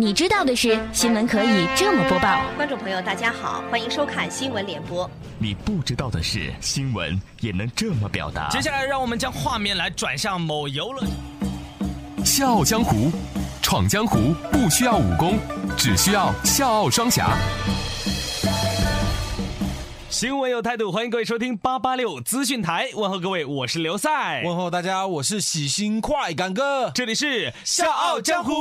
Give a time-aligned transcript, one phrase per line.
[0.00, 2.40] 你知道的是，新闻可以这么播报。
[2.56, 5.08] 观众朋友，大家好，欢迎收看新闻联播。
[5.38, 8.48] 你不知道的是，新闻也能这么表达。
[8.48, 11.02] 接下来，让我们将画面来转向某游乐。
[12.24, 13.12] 笑傲江湖，
[13.60, 15.38] 闯江湖不需要武功，
[15.76, 17.36] 只需要笑傲双侠。
[20.10, 22.90] 新闻有态度，欢迎各位收听八八六资讯台。
[22.94, 24.42] 问候各位，我是刘赛。
[24.44, 26.90] 问候大家，我是喜新快感哥。
[26.92, 28.52] 这里是笑傲江湖。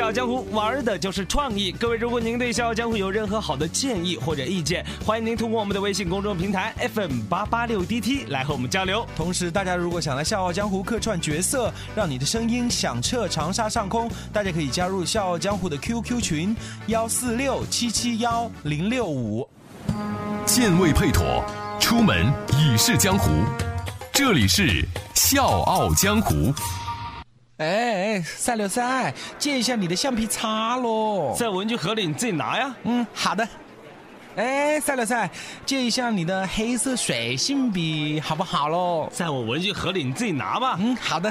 [0.00, 1.70] 笑傲江湖玩的就是创意。
[1.72, 9.06] 各位，如果您对笑傲江湖有任何好的建议或者意见，欢迎您通过我们的微信公众平台 FM 八八六 DT 来和我们交流。
[9.14, 16.56] 同时，大家如果想来笑傲江湖客串角色，让你的声音响彻长沙上空，大家可以加入笑傲江湖的 QQ 群
[16.86, 19.46] 幺四六七七幺零六五。
[20.46, 21.44] 剑未配妥，
[21.78, 23.28] 出门已是江湖。
[24.14, 24.82] 这里是
[25.14, 26.54] 笑傲江湖。
[27.60, 31.34] 哎哎，赛六赛，借一下你的橡皮擦喽。
[31.36, 32.74] 在文具盒里，你自己拿呀。
[32.84, 33.46] 嗯，好的。
[34.34, 35.28] 哎，赛六赛，
[35.66, 39.10] 借一下你的黑色水性笔好不好喽？
[39.12, 40.78] 在我文具盒里，你自己拿吧。
[40.80, 41.30] 嗯，好的。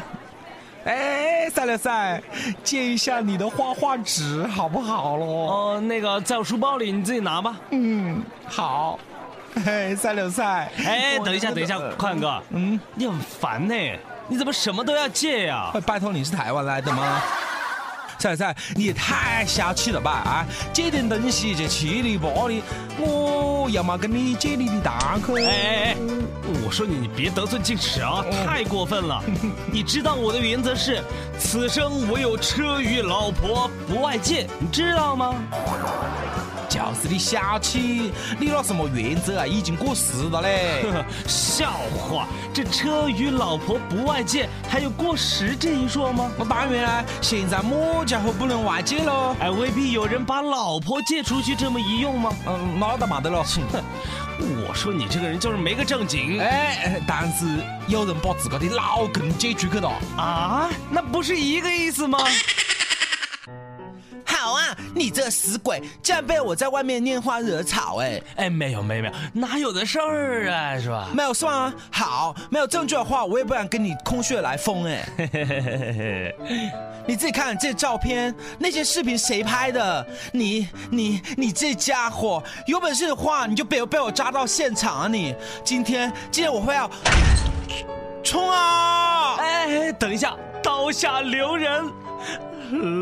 [0.86, 2.22] 哎，赛六赛，
[2.64, 5.26] 借一下你的画画纸好不好喽？
[5.26, 7.60] 哦，那个在我书包里，你自己拿吧。
[7.72, 9.00] 嗯，好。
[9.66, 10.72] 嘿，赛六赛。
[10.86, 12.40] 哎，等一下，等一下，宽哥。
[12.52, 13.74] 嗯，你很烦呢。
[14.30, 15.72] 你怎么什么都要借呀？
[15.86, 17.22] 拜托，你是台湾来的吗？
[18.20, 20.12] 赛赛，你也太小气了吧！
[20.12, 22.62] 啊，借点东西就七里八里，
[23.00, 25.38] 我要么跟你借你的大口。
[25.38, 25.96] 哎哎哎！
[26.66, 29.24] 我说你，你别得寸进尺啊，太过分了！
[29.72, 31.02] 你知道我的原则是，
[31.40, 35.34] 此生唯有车与老婆不外借，你知道吗？
[36.80, 39.46] 就是你小气，你那什么原则啊？
[39.46, 40.86] 已经过时了嘞！
[41.28, 46.32] 笑话，这车与老婆不外借，还有过时这一说吗？
[46.38, 49.36] 那当然啊，现在么家伙不能外借喽？
[49.42, 52.32] 哎，未必有人把老婆借出去这么一用吗？
[52.48, 53.45] 嗯，那倒没得了。
[54.39, 56.39] 我说你这个人就是没个正经。
[56.39, 57.45] 哎，但是
[57.88, 60.70] 有人把自个的老公借出去了啊？
[60.89, 62.18] 那不是一个意思吗？
[64.95, 67.98] 你这死鬼，竟然被我在外面拈花惹草！
[67.98, 71.10] 哎哎，没有没有没有，哪有的事儿啊，是吧？
[71.14, 71.73] 没有算啊。
[71.92, 76.33] 好，没有证据的话，我也不敢跟你空穴来风哎。
[77.05, 80.05] 你自己看这照片，那些视频谁拍的？
[80.32, 85.08] 你你你这家伙，有本事的话，你就别被我抓到现场啊！
[85.08, 86.89] 你今天今天我会要
[88.23, 89.36] 冲啊！
[89.39, 91.92] 哎，等一下，刀下留人，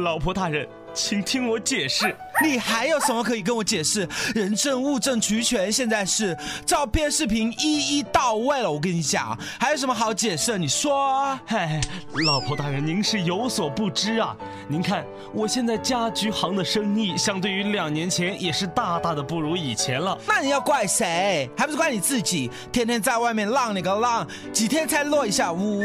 [0.03, 0.67] 老婆大人。
[0.97, 2.13] 请听我解释，
[2.43, 4.09] 你还有什么可以跟我解释？
[4.33, 6.35] 人证物证齐全，现在是
[6.65, 8.69] 照片、视频一一到位了。
[8.69, 10.57] 我跟你讲，还有什么好解释？
[10.57, 11.39] 你说。
[11.45, 11.79] 嗨，
[12.25, 14.35] 老婆大人，您是有所不知啊。
[14.67, 20.17] 您看，我现在家居行的生意，相对于两年前也是大大的不如以前了。
[20.27, 21.47] 那你要怪谁？
[21.55, 25.83] 还不是怪你自己，天天在外面浪那个浪，几天才落一下屋。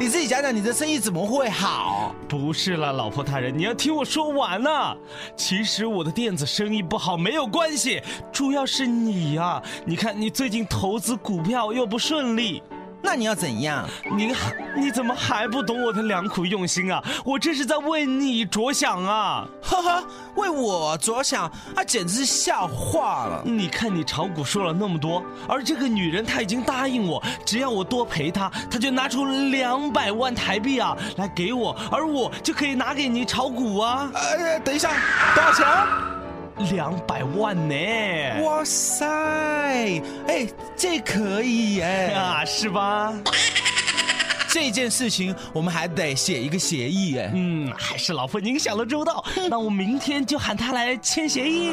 [0.00, 2.14] 你自己讲讲，你的生意怎么会好？
[2.26, 4.96] 不是啦，老婆大人，你要听我说完呢。
[5.36, 8.02] 其实我的店子生意不好没有关系，
[8.32, 9.62] 主要是你呀。
[9.84, 12.62] 你看，你最近投资股票又不顺利。
[13.02, 13.88] 那你要怎样？
[14.16, 14.32] 你
[14.76, 17.02] 你怎么还不懂我的良苦用心啊？
[17.24, 19.46] 我这是在为你着想啊！
[19.62, 20.04] 呵呵，
[20.36, 23.42] 为我着想，那简直是笑话了。
[23.44, 34.10] 你看你炒股说了那么多，而这个女人她已经答应我，只要我多陪她，她就拿出两百万台币啊来给我，而我就可以拿给你炒股啊。
[34.14, 34.90] 呃，等一下，
[35.34, 35.66] 多少钱？
[36.72, 37.74] 两百万呢！
[38.42, 39.06] 哇塞，
[40.28, 43.14] 哎，这可以哎啊，是吧？
[44.52, 47.30] 这件事情我们还得写一个协议哎。
[47.34, 49.24] 嗯，还是老婆您想的周到。
[49.48, 51.72] 那我明天就喊他来签协议。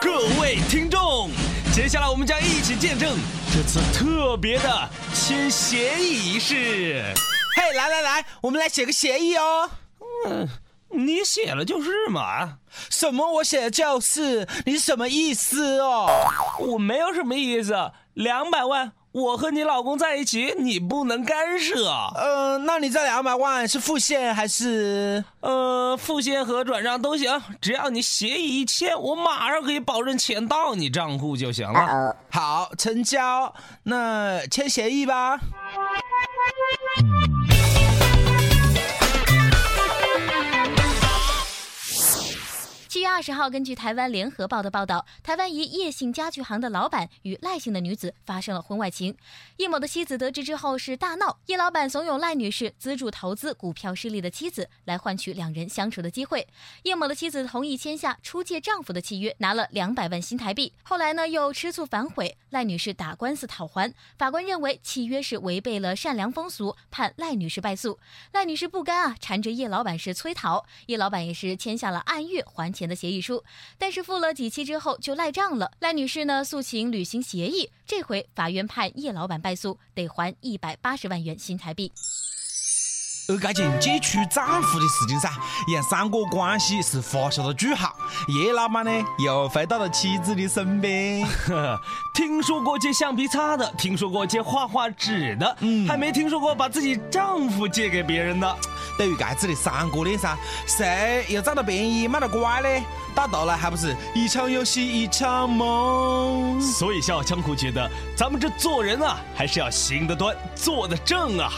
[0.00, 1.30] 各位听众，
[1.74, 3.16] 接下来我们将一起见证
[3.54, 7.04] 这次特别的签协议仪式。
[7.54, 9.70] 嘿，来来来，我们来写个协议哦。
[10.26, 10.48] 嗯。
[10.94, 12.58] 你写了就是嘛？
[12.90, 13.32] 什么？
[13.32, 14.46] 我写的就是？
[14.66, 16.06] 你什么意思哦？
[16.58, 17.92] 我没有什么意思。
[18.14, 21.88] 两百万，我和你老公在一起，你不能干涉。
[22.14, 25.24] 呃，那你这两百万是付现还是？
[25.40, 32.14] 呃，付现和转账都行，只要你协议一签，我马上可以保证钱到你账户就行了。
[32.30, 33.54] 好，成交。
[33.84, 35.38] 那签协议吧。
[35.38, 35.44] 七
[43.22, 49.16] 二十号，根据台湾联合报的报道，台湾一叶姓家具行的老板与赖姓的女子发生了婚外情。
[49.58, 56.48] 叶某的妻子得知之后是大闹，叶老板怂恿赖女士资助投资股票失利的妻子，来换取两人相处的机会。
[56.82, 60.72] 叶某的妻子同意签下出借丈夫的契约，拿了两百万新台币。
[60.82, 68.00] 后来呢，又吃醋反悔，赖女士打官司讨还，法官认为契约是违背了善良风俗，判赖女士败诉。
[68.32, 73.44] 赖女士不甘啊，缠着叶老板是催讨，叶老板也是签下了按月还钱的协议书，
[73.78, 75.72] 但是付了几期之后就赖账了。
[75.80, 81.92] 赖女士呢诉请履行协议，这回法院判叶老板败诉，得还一百八十万元新台币。
[83.32, 85.30] 而该件解除丈夫的事情噻，
[85.72, 87.94] 让三哥关系是发酵了句号。
[88.28, 88.90] 叶老板呢
[89.24, 91.26] 又回到了妻子的身边。
[92.12, 98.56] 听说过借橡皮擦的，听说过借画画纸的，嗯，还没听说过把自己丈夫借给别人的。
[98.98, 100.36] 对于该子的三哥脸噻，
[100.66, 102.84] 谁又占了便宜卖了乖呢？
[103.14, 106.60] 到头来还不是一场游戏一场梦？
[106.60, 111.50] 所以笑傲江湖觉得，咱们这做人啊，还是要行得端，坐得正啊。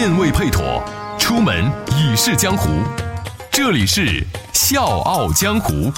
[0.00, 0.82] 剑未配妥，
[1.18, 2.70] 出门已是江湖。
[3.50, 4.24] 这里是
[4.54, 5.92] 笑傲江湖。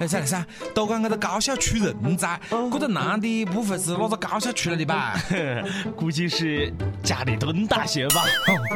[0.00, 5.14] 哎，噻噻，都讲这个高校出人才，这个男的不会是哪个高校出来的吧？
[5.94, 6.74] 估计是
[7.04, 8.24] 家里蹲大学吧。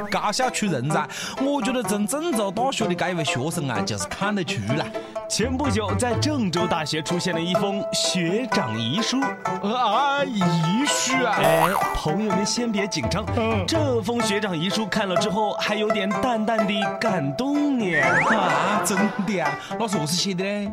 [0.08, 1.08] 高校出人才，
[1.42, 4.86] 我觉得从郑州大学的这一位学生啊，就是看得出来。
[5.30, 9.20] 前不久，在郑州大学出现了一封学长遗书。
[9.62, 10.40] 啊，遗
[10.84, 11.36] 书啊！
[11.38, 18.00] 哎，朋友们先别紧张，嗯这封学长遗书看了之后，还有点淡淡的感动呢。
[18.00, 19.56] 啊，真的啊？
[19.78, 20.72] 老师，我是写的呢？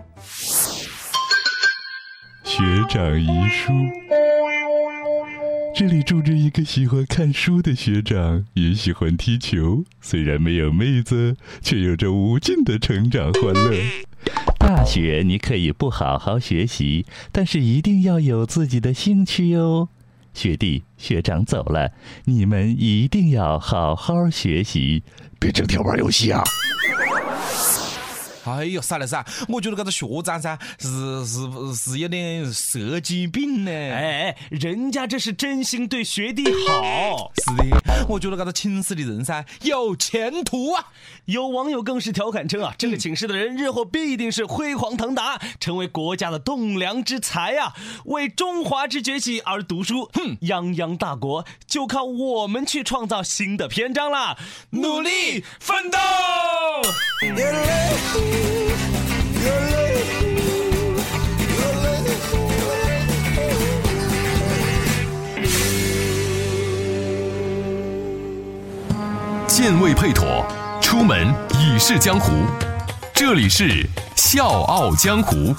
[2.43, 3.71] 学长遗书，
[5.75, 9.83] 这里住着一个喜欢看书的学长，也喜欢踢球。
[10.01, 13.83] 虽然没有妹子，却有着无尽的成长欢乐。
[14.67, 19.87] 大学你可以不好好学习，但是一定要有自己的兴趣哟。
[20.33, 21.93] 学弟学长走了，
[22.25, 25.03] 你们一定要好好学习，
[25.39, 26.43] 别整天玩游戏啊！
[28.55, 33.71] 哎呦，算了噻，我觉得这个学长噻是是是有点蛇精病呢。
[33.71, 37.31] 哎，人家这是真心对学弟好。
[37.35, 40.87] 是的，我觉得这个寝室的人噻有前途啊。
[41.25, 47.73] 有网友更是调侃称啊，这个寝室的人日后必定是辉煌腾达，成为国家的栋梁之才啊，
[48.05, 50.09] 为中华之崛起而读书。
[50.13, 54.37] 哼，泱泱大国就靠我们去创造新的篇章啦！
[54.69, 55.97] 努力奋斗。
[69.47, 70.45] 剑未配妥，
[70.79, 72.31] 出门已是江湖。
[73.15, 73.83] 这里是
[74.15, 75.55] 笑傲江湖。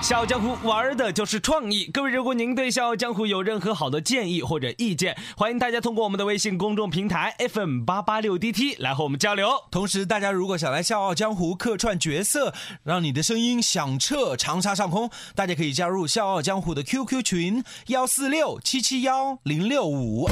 [0.00, 1.90] 笑傲江湖玩的就是创意。
[1.92, 9.50] 各位，如果您对笑傲江湖有任何好的建议或者意见，欢迎大家通过我们的微信公众平台 FM 八八六 DT 来和我们交流。
[9.70, 12.54] 同时，大家如果想来笑傲江湖客串角色，
[12.84, 20.30] 让你的声音响彻长沙上空，大家可以加入笑傲江湖的 QQ 群幺四六七七幺零六五。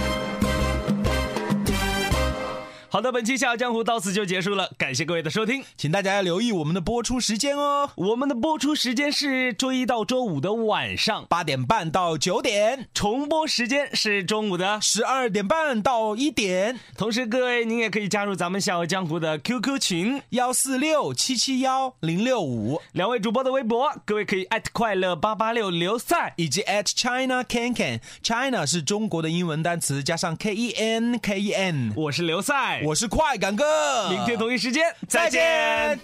[2.88, 7.90] 好的，本期《笑傲江湖》到此就结束了，感谢各位的收听，请大家要留意我们的播出时间哦。
[7.96, 16.78] 我们的播出时间是周一到周五的晚上八点半到九点，重播时间是中午的十二点半到一点。
[16.96, 32.75] 同时，各位您也可以加入咱们《笑傲江湖》的 QQ 群幺四六七七幺零六五，两位主播的微博，各位可以艾特快乐八八六刘赛以及 at China Can Can，China 是中国的英文单词加上 K E N K E N，我是刘赛。
[32.84, 35.98] 我是快感哥，明天同一时间再见。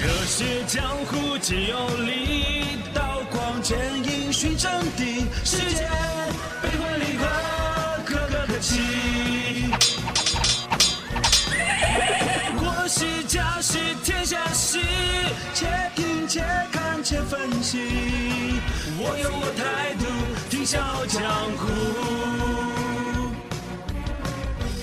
[0.00, 5.88] 热血江湖皆有理，刀光剑影寻真谛，世间
[6.62, 7.26] 悲欢离合，
[8.04, 9.70] 可歌可泣。
[12.58, 14.78] 国事家事天下事，
[15.54, 18.60] 且听且看且分析。
[19.00, 20.07] 我有我态度。
[20.68, 21.22] 笑傲江
[21.56, 21.66] 湖，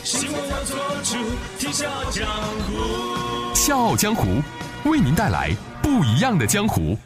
[0.03, 1.15] 新闻要做出
[1.59, 2.27] 天笑江
[2.65, 3.53] 湖。
[3.53, 4.41] 笑傲江湖
[4.85, 6.97] 为您带来不一样的江湖。